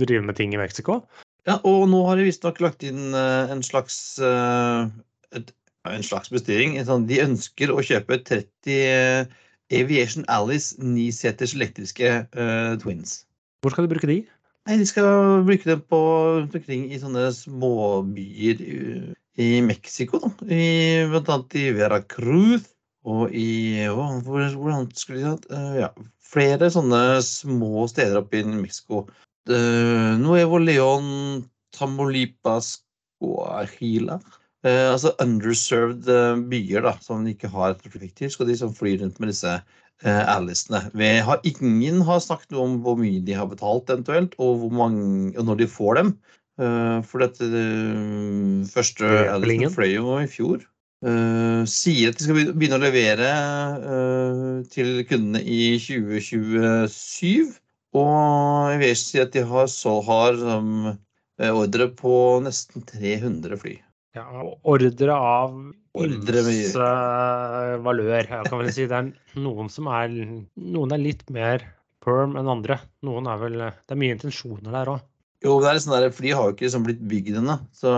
[0.00, 1.02] drive med ting i Mexico.
[1.44, 5.52] Ja, og nå har de visstnok lagt inn eh, en slags et,
[5.84, 6.78] en slags bestilling.
[6.88, 9.28] Sånn, de ønsker å kjøpe 30
[9.74, 13.24] Aviation Alice niseters elektriske uh, twins.
[13.64, 14.18] Hvor skal du bruke de?
[14.64, 15.98] Nei, De skal bruke det på
[16.38, 18.76] rundt omkring i sånne småbyer i,
[19.44, 20.22] i Mexico.
[20.22, 20.30] Da.
[20.48, 22.70] I, blant annet i Veracruz
[23.04, 25.90] og i Hvordan hvor skulle de hatt Uh, ja,
[26.24, 29.04] flere sånne små steder oppe i Mexico.
[29.50, 31.44] Uh, Nuevo León,
[31.76, 32.78] Tamaulipas,
[33.20, 34.16] Guajila.
[34.64, 39.20] Uh, altså underserved eh, byer da, som ikke har trafikktil, skal de som fly rundt
[39.20, 39.58] med disse
[40.02, 40.90] eh, Alicene.
[41.44, 45.44] ingen har snakket noe om hvor mye de har betalt eventuelt, og, hvor mange, og
[45.44, 46.14] når de får dem.
[46.60, 50.64] Eh, for dette uh, første Alicen fløy jo i fjor.
[51.68, 53.26] Sier at de skal begynne å levere
[54.72, 57.50] til kundene i 2027.
[58.00, 60.94] Og jeg sier at de har, så har um,
[61.50, 62.14] ordre på
[62.46, 63.74] nesten 300 fly.
[64.16, 64.24] Ja,
[64.64, 65.52] ordre av
[66.02, 66.90] ymse
[67.84, 68.26] valør.
[68.26, 71.62] Jeg kan vel si det er noen som er Noen er litt mer
[72.04, 72.80] perm enn andre.
[73.06, 75.04] Noen er vel Det er mye intensjoner der òg.
[75.44, 77.58] Jo, det er sånn der, for de har jo ikke liksom blitt bygd ennå.
[77.76, 77.90] Så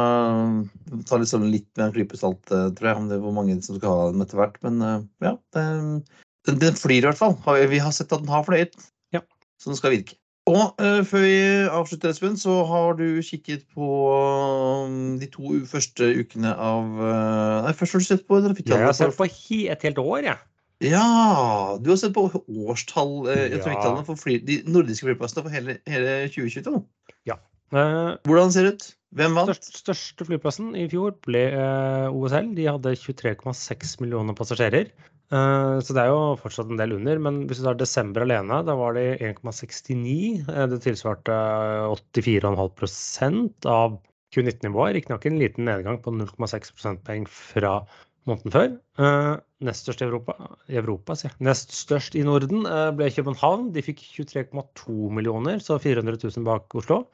[1.06, 3.54] ta liksom litt med en klype salt, eh, tror jeg, om det er hvor mange
[3.62, 4.56] som skal ha dem etter hvert.
[4.66, 6.00] Men eh, ja, den,
[6.48, 7.36] den flyr i hvert fall.
[7.70, 8.74] Vi har sett at den har fløyet.
[9.14, 9.22] Ja.
[9.62, 10.18] Så den skal virke.
[10.46, 11.38] Og uh, før vi
[11.74, 13.86] avslutter, Espen, så har du kikket på
[14.86, 18.84] um, de to første ukene av uh, Nei, først har du sett på trafikktallet.
[18.84, 20.38] Jeg har sett på et helt år, jeg.
[20.86, 21.08] Ja.
[21.82, 23.58] Du har sett på årstall uh, ja.
[23.58, 26.78] trafikktallene for fly, de nordiske flyplassene for hele, hele 2022.
[27.26, 27.40] Ja.
[27.74, 28.88] Hvordan ser det ut?
[29.18, 29.50] Hvem vant?
[29.50, 31.42] Største, største flyplassen i fjor ble
[32.12, 32.52] OSL.
[32.54, 34.92] De hadde 23,6 millioner passasjerer.
[35.34, 37.20] Eh, så det er jo fortsatt en del under.
[37.22, 40.46] Men hvis du tar desember alene, da var det 1,69.
[40.46, 41.36] Eh, det tilsvarte
[41.92, 43.98] 84,5% av
[44.36, 44.96] 2019-nivået.
[44.98, 47.80] Riktignok en liten nedgang på 0,6 prosentpoeng fra
[48.26, 48.72] måneden før.
[48.98, 50.34] Uh, nest størst i Europa,
[50.66, 51.14] Europa
[51.46, 52.66] Nest størst i Norden
[52.98, 53.68] ble København.
[53.70, 57.04] De fikk 23,2 millioner, så 400 000 bak Oslo.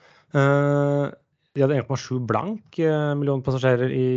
[1.52, 4.08] De hadde 1,7 blank eh, millioner passasjerer i,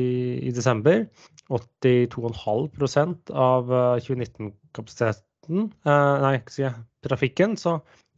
[0.48, 1.06] i desember.
[1.52, 3.70] 82,5% av
[4.02, 6.66] 2019-kapasiteten Nei, ikke si
[7.06, 7.54] trafikken.
[7.60, 7.76] Så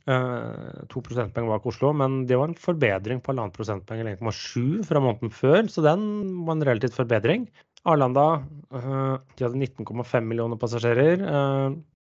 [0.08, 1.90] to prosentpoeng bak Oslo.
[1.92, 5.68] Men det var en forbedring på halvannet prosentpoeng eller 1,7 fra måneden før.
[5.68, 6.06] Så den
[6.48, 7.50] var en relativt forbedring.
[7.84, 8.30] Arlanda
[8.72, 11.28] de hadde 19,5 millioner passasjerer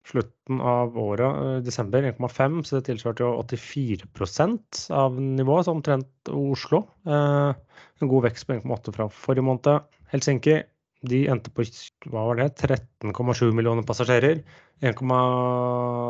[0.08, 6.34] slutten av året, eh, desember, 1,5, så det tilsvarte jo 84% av nivået, så omtrent
[6.34, 6.84] Oslo.
[7.08, 7.54] Eh,
[8.02, 9.88] en god vekst på 1,8 fra forrige måned.
[10.12, 10.62] Helsinki
[11.04, 11.66] de endte på
[12.12, 14.44] hva var det, 13,7 millioner passasjerer.
[14.84, 15.00] 1,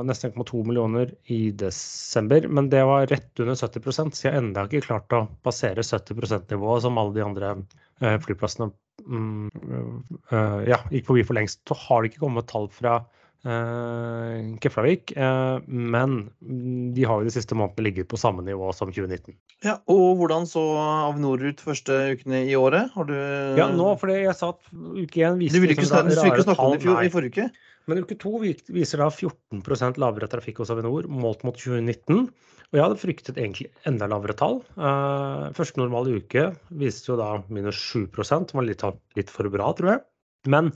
[0.05, 2.47] nesten 1,2 millioner i desember.
[2.47, 6.85] Men det var rett under 70 så jeg enda ikke klart å passere 70 %-nivået
[6.85, 7.51] som alle de andre
[8.01, 8.71] eh, flyplassene
[9.05, 9.49] mm,
[10.69, 11.61] ja, gikk forbi for lengst.
[11.69, 13.03] Så har det ikke kommet tall fra
[13.43, 15.11] Uh, Keflavik.
[15.19, 16.29] Uh, men
[16.95, 19.35] de har jo de siste månedene ligget på samme nivå som 2019.
[19.67, 20.63] Ja, Og hvordan så
[21.09, 22.93] Avinor ut første ukene i året?
[22.95, 23.15] Har du
[23.59, 26.69] Ja, nå, fordi jeg sa at uke én viste Du ville ikke, liksom, ikke snakke
[26.69, 27.49] om det i, i forrige uke?
[27.91, 32.29] Men uke to viser da 14% lavere trafikk hos Avinor målt mot 2019.
[32.71, 34.61] Og jeg hadde fryktet egentlig enda lavere tall.
[34.79, 36.47] Uh, første normale uke
[36.79, 38.87] viste jo da minus 7 som var litt,
[39.19, 40.01] litt for bra, tror jeg.
[40.51, 40.71] Men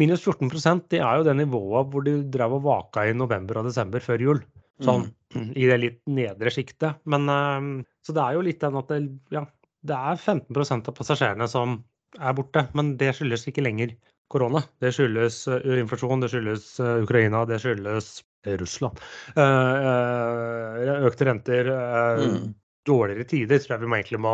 [0.00, 3.68] minus 14% det er jo det nivået hvor de drev og vaka i november og
[3.68, 4.42] desember før jul.
[4.82, 5.04] Sånn
[5.34, 5.50] mm.
[5.58, 7.02] i det litt nedre sjiktet.
[7.08, 9.02] Men ehm, så det er jo litt den at det,
[9.34, 9.44] ja,
[9.86, 11.80] det er 15% av passasjerene som
[12.18, 12.66] er borte.
[12.78, 13.94] Men det skyldes ikke lenger
[14.32, 14.62] korona.
[14.82, 18.14] Det skyldes uh, inflasjon, det skyldes uh, Ukraina, det skyldes
[18.62, 18.98] Russland.
[19.36, 21.68] Uh, økte renter,
[22.18, 22.48] mm.
[22.88, 24.32] dårligere tider, tror jeg vi egentlig må,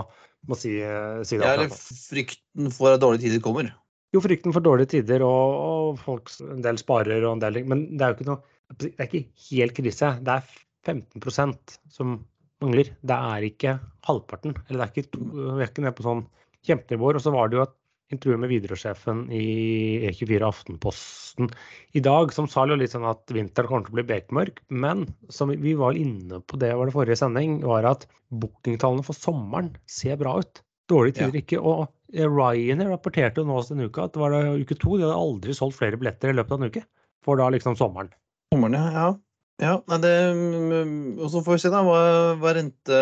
[0.48, 0.78] må si,
[1.26, 1.44] si det.
[1.44, 3.72] Ja, eller frykten for at dårlige tider kommer.
[4.14, 7.68] Jo, frykten for dårlige tider, og, og folk en del sparer og en del ting.
[7.68, 8.40] Men det er jo ikke noe
[8.78, 10.12] Det er ikke helt krise.
[10.24, 10.54] Det er
[10.88, 12.18] 15% som
[12.62, 12.92] mangler.
[13.00, 13.76] Det er ikke
[14.08, 14.56] halvparten.
[14.68, 16.24] Eller det er ikke, vi er ikke nede på sånn
[16.68, 17.18] kjempenivåer.
[17.18, 17.76] Og så var det jo et
[18.12, 19.44] intervju med Widerøe-sjefen i
[20.08, 21.50] E24 Aftenposten
[21.96, 24.62] i dag som sa jo litt sånn at vinteren kommer til å bli bekmørk.
[24.68, 29.16] Men som vi var inne på det var det forrige sending, var at bookingtallene for
[29.16, 30.62] sommeren ser bra ut.
[30.88, 31.44] Dårlige tider ja.
[31.44, 31.60] ikke.
[31.60, 34.96] Og Ryanair rapporterte nå denne uka at det var uke to.
[34.96, 36.84] De hadde aldri solgt flere billetter i løpet av en uke.
[37.26, 38.10] For da liksom sommeren.
[38.54, 39.08] Sommeren, ja.
[39.60, 39.76] ja.
[39.90, 42.00] Nei, det, mm, og så får vi se da hva,
[42.40, 43.00] hva rente,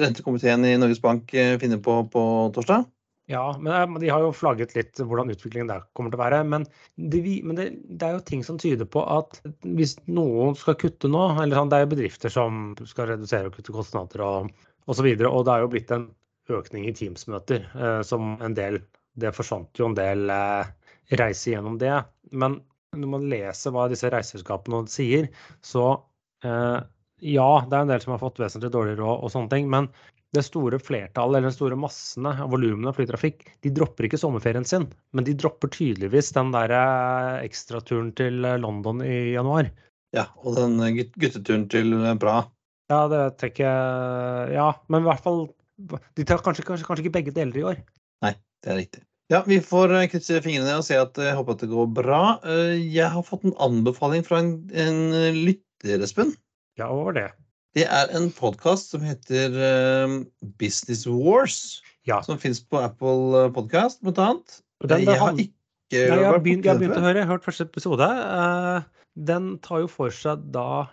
[0.00, 2.22] rentekomiteen i Norges Bank eh, finner på på
[2.56, 2.86] torsdag.
[3.26, 6.44] Ja, men de har jo flagget litt hvordan utviklingen der kommer til å være.
[6.46, 6.62] Men,
[6.94, 11.10] det, men det, det, er jo ting som tyder på at hvis noen skal kutte
[11.10, 14.52] nå eller sånn, Det er jo bedrifter som skal redusere og kutte kostnader og
[14.86, 15.10] osv.
[15.10, 16.06] Og, så og det er jo blitt en
[16.54, 17.66] økning i Teams-møter.
[17.74, 18.80] Eh, som en del
[19.16, 20.68] Det forsvant jo en del eh,
[21.16, 21.94] reiser gjennom det.
[22.36, 22.58] Men
[22.96, 25.30] når man leser hva disse reiseselskapene sier,
[25.64, 25.86] så
[26.44, 26.82] eh,
[27.24, 29.70] ja, det er en del som har fått vesentlig dårligere råd og sånne ting.
[29.72, 29.88] Men
[30.36, 34.68] det store flertallet, eller den store massene av volumene av flytrafikk, de dropper ikke sommerferien
[34.68, 34.84] sin.
[35.16, 36.76] Men de dropper tydeligvis den der
[37.40, 39.70] ekstraturen til London i januar.
[40.12, 40.76] Ja, og den
[41.16, 42.50] gutteturen til Praha.
[42.92, 47.16] Ja, det tenker jeg Ja, men i hvert fall de tar kanskje, kanskje, kanskje, ikke
[47.18, 47.80] begge deler i år.
[48.24, 48.32] Nei,
[48.64, 49.02] det er riktig.
[49.32, 52.20] Ja, vi får eh, krysse fingrene og se at jeg håper at det går bra.
[52.46, 55.00] Eh, jeg har fått en anbefaling fra en, en
[55.34, 56.32] lytter, Espen.
[56.78, 57.26] Ja, hva var det?
[57.76, 59.52] Det er en podkast som heter
[60.60, 61.82] Business Wars.
[62.08, 62.22] Ja.
[62.24, 64.60] Som fins på Apple Podcast, blant annet.
[64.86, 65.52] Den, jeg har ikke
[65.92, 67.20] Nei, jeg har begynt, jeg har begynt å høre.
[67.20, 68.06] Jeg har hørt første episode.
[69.28, 70.86] Den tar jo for seg da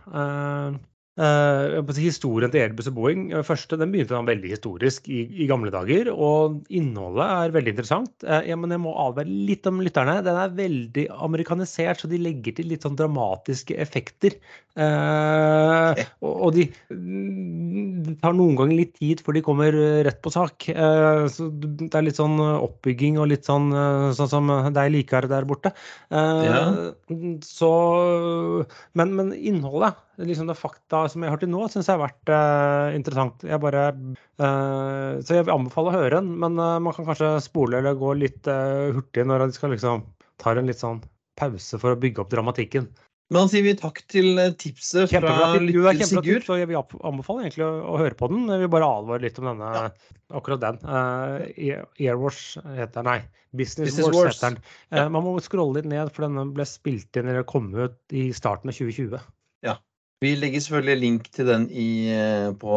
[1.21, 5.47] uh, historien til Airbus og Boeing eh, første, den begynte han veldig historisk i, i,
[5.49, 6.09] gamle dager.
[6.13, 8.13] Og innholdet er veldig interessant.
[8.25, 10.19] Uh, ja, men jeg må advare litt om lytterne.
[10.25, 14.37] Den er veldig amerikanisert, så de legger til litt sånn dramatiske effekter.
[14.73, 15.93] Uh,
[16.25, 20.65] og, og de, det tar noen ganger litt tid før de kommer rett på sak.
[20.65, 23.69] så det er litt sånn oppbygging og litt sånn
[24.17, 25.73] sånn som deg liker der borte.
[26.09, 26.63] Ja.
[27.45, 27.69] Så
[28.97, 32.31] men, men innholdet liksom det fakta som jeg har til nå, syns jeg har vært
[32.31, 33.45] uh, interessant.
[33.47, 33.85] Jeg bare,
[34.41, 37.97] uh, så jeg vil anbefale å høre den, men uh, man kan kanskje spole eller
[37.99, 40.05] gå litt hurtig når de skal liksom
[40.41, 41.01] ta en litt sånn
[41.39, 42.91] pause for å bygge opp dramatikken.
[43.31, 46.43] Men da sier vi takk til tipset fra lytter Sigurd.
[46.45, 48.43] Så jeg vil anbefale egentlig å, å, høre på den.
[48.51, 50.17] Jeg vil bare advare litt om denne, ja.
[50.37, 50.77] akkurat den.
[50.83, 53.47] Uh, Airwash heter den, nei.
[53.53, 54.59] Business, Business Wars, Wars, heter den.
[54.93, 58.27] Uh, man må scrolle litt ned, for denne ble spilt inn eller kom ut i
[58.37, 59.25] starten av 2020.
[59.65, 59.79] Ja.
[60.23, 62.75] Vi legger selvfølgelig link til den i, eh, på,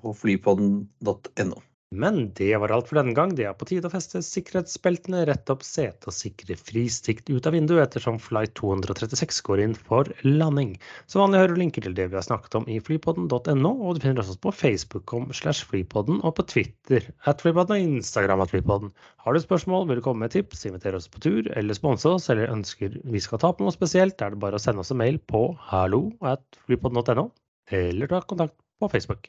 [0.00, 1.60] på flypodden.no.
[1.92, 3.34] Men det var alt for denne gang.
[3.36, 7.52] Det er på tide å feste sikkerhetsbeltene, rette opp setet og sikre fristikt ut av
[7.52, 10.70] vinduet ettersom flight 236 går inn for landing.
[11.04, 14.06] Som vanlig hører du linker til det vi har snakket om i flypodden.no, og du
[14.06, 18.54] finner oss på Facebook om slash flypodden og på Twitter at flypodden og Instagram at
[18.54, 18.94] flypodden.
[19.26, 22.30] Har du spørsmål, vil du komme med tips, invitere oss på tur eller sponse oss,
[22.32, 25.02] eller ønsker vi skal ta på noe spesielt, er det bare å sende oss en
[25.04, 27.28] mail på hallo at flypodden.no,
[27.68, 29.28] eller ta kontakt på Facebook.